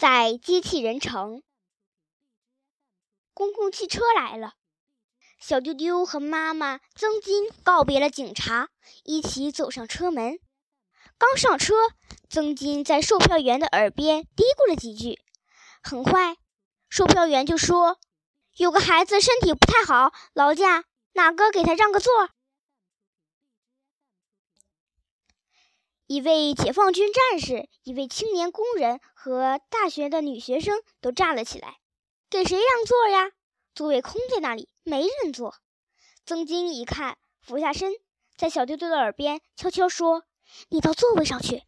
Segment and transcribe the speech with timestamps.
[0.00, 1.42] 在机器人城，
[3.34, 4.54] 公共汽车来了。
[5.38, 8.70] 小丢丢和妈妈曾金告别了警察，
[9.04, 10.40] 一起走上车门。
[11.18, 11.74] 刚上车，
[12.30, 15.20] 曾金在售票员的耳边嘀咕了几句。
[15.82, 16.38] 很快，
[16.88, 17.98] 售票员就说
[18.56, 22.30] ：“有个孩子身体不太好，劳驾，哪个给他让个座？”
[26.10, 31.78] 一位解放军战士，一位青年工人和大学的女学生都站了起来。
[32.28, 33.30] 给谁让座呀？
[33.76, 35.54] 座位空在那里，没人坐。
[36.26, 37.92] 曾金一看，俯下身，
[38.36, 40.24] 在小丢丢的耳边悄悄说
[40.70, 41.62] ：“你到座位上去。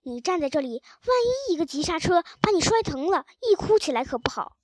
[0.00, 4.56] 你站在这里，万一一个急刹车把你摔疼了，一哭起来可不好。”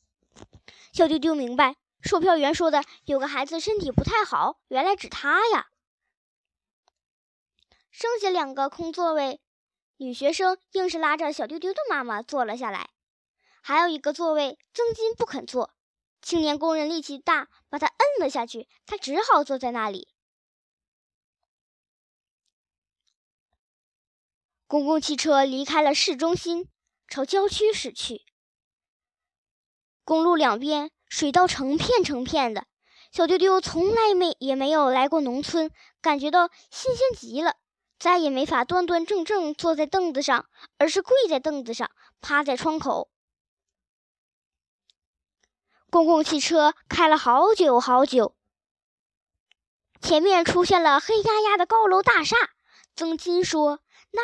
[0.95, 5.67] 小丢丢明白，售票员说的有个孩子身体不太好，原来指他呀。
[7.99, 9.41] 剩下两个空座位，
[9.97, 12.91] 女学生硬是拉着小丢丢的妈妈坐了下来。
[13.61, 15.75] 还有一个座位，曾金不肯坐。
[16.23, 20.07] 青年工人力气大，把他摁了下去，他只好坐在那里。
[24.69, 26.69] 公共汽车离开了市中心，
[27.09, 28.23] 朝郊区驶去。
[30.05, 32.69] 公路两边水稻成片成片的。
[33.11, 37.57] 小丢丢从来没也没有来过农村，感觉到新鲜极了。
[37.99, 43.11] 再也没法端端正正坐在凳子上，而是跪在凳子上，趴在窗口。
[45.91, 48.37] 公共汽车开了好久好久，
[50.01, 52.37] 前面出现了黑压压的高楼大厦。
[52.95, 53.81] 曾金说
[54.13, 54.23] ：“那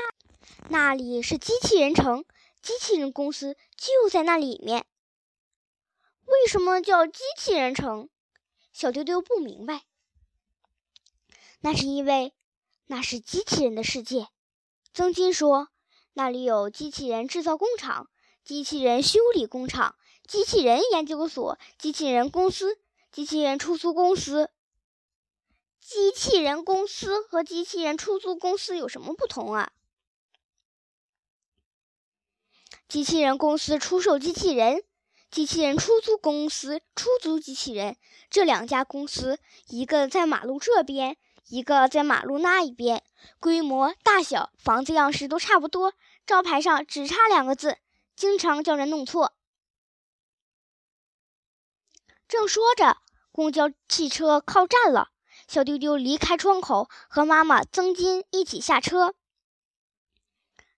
[0.69, 2.25] 那里是机器人城，
[2.62, 4.86] 机器人公司就在那里面。
[6.27, 8.09] 为什么叫机器人城？”
[8.72, 9.83] 小丢丢不明白。
[11.61, 12.33] 那是因为。
[12.86, 14.28] 那是机器人的世界，
[14.92, 15.68] 曾金说
[16.12, 18.10] ：“那里有机器人制造工厂、
[18.44, 19.96] 机器人修理工厂、
[20.28, 22.78] 机器人研究所、机器人公司、
[23.10, 24.50] 机器人出租公司。
[25.81, 29.72] 机器人公司和机器人出租公司有什么不同啊？
[32.86, 34.84] 机器人公司出售机器人，
[35.30, 37.97] 机器人出租公司出租机器人。
[38.28, 39.38] 这两家公司，
[39.69, 41.16] 一个在马路这边。”
[41.49, 43.05] 一个在马路那一边，
[43.38, 45.93] 规模、大小、房子样式都差不多，
[46.27, 47.78] 招牌上只差两个字，
[48.16, 49.34] 经常叫人弄错。
[52.27, 52.97] 正说着，
[53.31, 55.10] 公交汽车靠站了，
[55.47, 59.15] 小丢丢离开窗口，和妈妈曾金一起下车。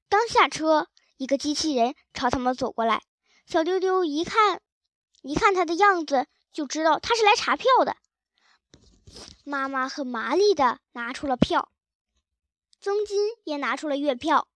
[0.08, 3.02] 刚下车，一个机器人朝他们走过来，
[3.46, 4.60] 小丢丢一看，
[5.22, 7.96] 一看他的样子，就知道他是来查票的。
[9.48, 11.70] 妈妈很麻利的拿出了票，
[12.80, 14.48] 曾金也拿出了月票。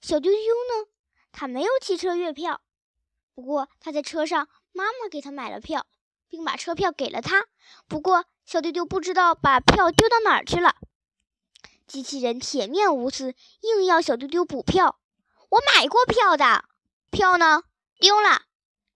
[0.00, 0.90] 小丢丢呢？
[1.30, 2.62] 他没有汽车月票，
[3.32, 5.86] 不过他在车上，妈妈给他买了票，
[6.28, 7.46] 并把车票给了他。
[7.86, 10.74] 不过小丢丢不知道把票丢到哪儿去了。
[11.86, 14.98] 机器人铁面无私，硬要小丢丢补票。
[15.48, 16.64] 我买过票的，
[17.12, 17.62] 票呢？
[18.00, 18.42] 丢了。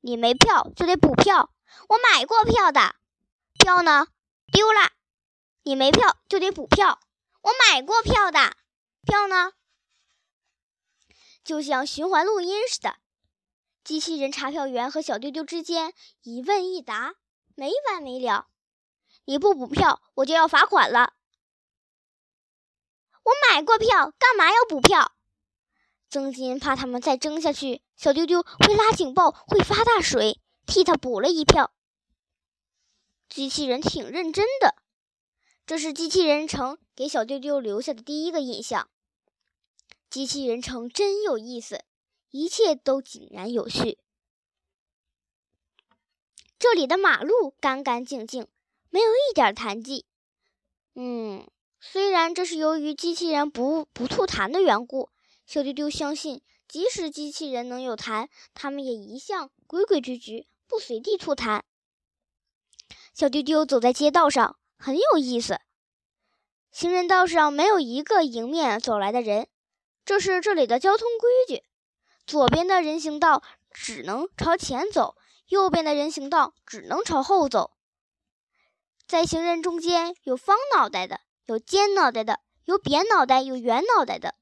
[0.00, 1.54] 你没票就得补票。
[1.90, 2.96] 我买过票的，
[3.56, 4.08] 票呢？
[4.52, 4.92] 丢了，
[5.66, 7.00] 你没票就得补票。
[7.42, 8.56] 我买过票的，
[9.02, 9.52] 票呢？
[11.42, 12.98] 就像循环录音似的，
[13.82, 17.16] 机器人查票员和小丢丢之间一问一答，
[17.56, 18.46] 没完没了。
[19.24, 21.14] 你不补票，我就要罚款了。
[23.24, 25.16] 我买过票，干嘛要补票？
[26.08, 31.72] 曾金怕他们再争下去，小丢丢会拉警报，会发大水，替他补了一票。
[33.28, 34.76] 机器人挺认真的，
[35.66, 38.88] 这是机器人城给小丢丢留下的第一个印象。
[40.08, 41.84] 机器人城真有意思，
[42.30, 43.98] 一切都井然有序。
[46.56, 48.46] 这里的马路干干净净，
[48.90, 50.06] 没有一点痰迹。
[50.94, 51.44] 嗯，
[51.80, 55.10] 虽然这是由于机器人不不吐痰的缘故，
[55.46, 61.62] 小丢丢相信，即使机器人能有痰，他们也一向规规矩矩，不随地吐痰。
[63.12, 65.58] 小丢丢走在街道上，很有意思。
[66.70, 69.48] 行人道上没有一个迎面走来的人，
[70.04, 71.64] 这是这里的交通规矩。
[72.26, 75.16] 左边的人行道只能朝前走，
[75.48, 77.72] 右边的人行道只能朝后走。
[79.06, 84.34] 在行人中间有方脑袋的，有尖脑袋的，有扁脑袋，有圆脑袋的，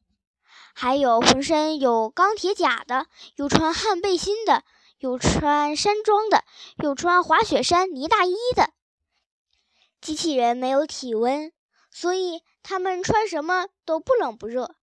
[0.74, 4.64] 还有浑身有钢铁甲的，有穿汗背心的。
[4.98, 6.44] 有穿山装的，
[6.78, 8.70] 有穿滑雪衫呢大衣的。
[10.04, 11.50] 机器人没有体温，
[11.90, 14.76] 所以他们穿什么都不冷不热。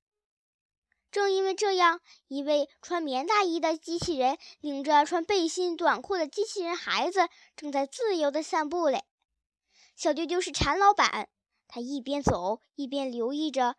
[1.11, 9.03] 正因为这样，一位穿棉大衣的机器人领着穿背心短裤的机器人孩子正在自由地散步嘞。
[9.95, 11.29] 小丢丢是馋老板，
[11.67, 13.75] 他一边走一边留意着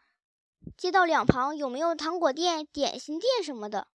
[0.77, 3.89] 街道两旁有没有糖果店、点心店什么的。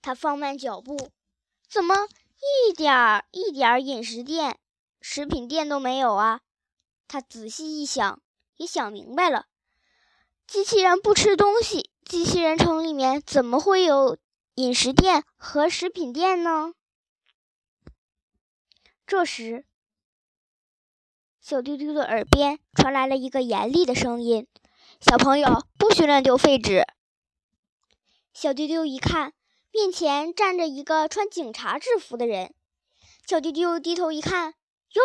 [0.00, 1.10] 他放慢脚步，
[1.68, 2.08] 怎么
[2.42, 4.58] 一点儿一点儿饮食店、
[5.00, 6.40] 食品店都没有啊？
[7.06, 8.20] 他仔细一想，
[8.56, 9.46] 也想明白了。
[10.48, 14.18] 机器人不吃东西，机器人城里面怎么会有
[14.56, 16.74] 饮食店和食品店呢？
[19.06, 19.64] 这时，
[21.40, 24.48] 小丢丢的耳边传来了一个严厉的声音
[25.00, 26.84] ：“小朋友，不许乱丢废纸。”
[28.34, 29.32] 小丢丢一看，
[29.72, 32.54] 面前站着一个穿警察制服的人。
[33.26, 34.54] 小丢丢低头一看，
[34.92, 35.02] 哟，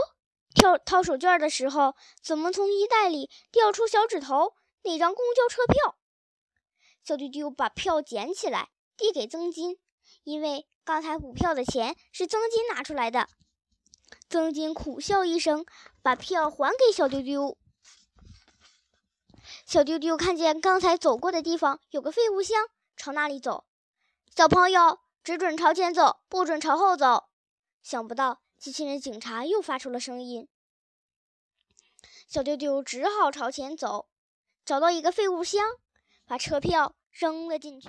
[0.53, 4.53] 掏掏手绢的时候，怎么从衣袋里掉出小指头？
[4.83, 5.97] 那张公交车票，
[7.03, 9.79] 小丢丢把票捡起来，递给曾金，
[10.23, 13.29] 因为刚才补票的钱是曾金拿出来的。
[14.29, 15.65] 曾金苦笑一声，
[16.01, 17.57] 把票还给小丢丢。
[19.65, 22.67] 小丢丢看见刚才走过的地方有个废物箱，
[22.97, 23.66] 朝那里走。
[24.37, 27.29] 小朋友，只准朝前走，不准朝后走。
[27.81, 30.47] 想不到机器人警察又发出了声音，
[32.27, 34.09] 小丢丢只好朝前走。
[34.63, 35.65] 找到一个废物箱，
[36.27, 37.85] 把车票扔了进去。